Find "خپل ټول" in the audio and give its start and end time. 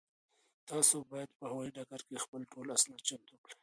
2.23-2.67